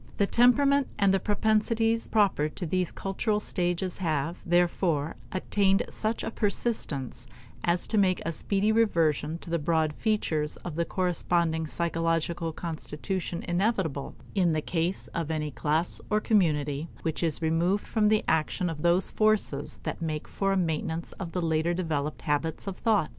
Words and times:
The 0.17 0.25
temperament 0.25 0.87
and 0.97 1.13
the 1.13 1.19
propensities 1.19 2.07
proper 2.07 2.49
to 2.49 2.65
those 2.65 2.91
cultural 2.91 3.39
stages 3.39 3.99
have, 3.99 4.39
therefore, 4.43 5.15
attained 5.31 5.83
such 5.91 6.23
a 6.23 6.31
persistence 6.31 7.27
as 7.63 7.85
to 7.85 7.99
make 7.99 8.19
a 8.25 8.31
speedy 8.31 8.71
reversion 8.71 9.37
to 9.41 9.51
the 9.51 9.59
broad 9.59 9.93
features 9.93 10.57
of 10.65 10.73
the 10.73 10.85
corresponding 10.85 11.67
psychological 11.67 12.51
constitution 12.51 13.45
inevitable 13.47 14.15
in 14.33 14.53
the 14.53 14.59
case 14.61 15.07
of 15.09 15.29
any 15.29 15.51
class 15.51 16.01
or 16.09 16.19
community 16.19 16.87
which 17.03 17.21
is 17.21 17.39
removed 17.39 17.85
from 17.85 18.07
the 18.07 18.23
action 18.27 18.71
of 18.71 18.81
those 18.81 19.11
forces 19.11 19.81
that 19.83 20.01
make 20.01 20.27
for 20.27 20.51
a 20.51 20.57
maintenance 20.57 21.11
of 21.19 21.31
the 21.31 21.43
later 21.43 21.75
developed 21.75 22.23
habits 22.23 22.65
of 22.65 22.75
thought. 22.75 23.09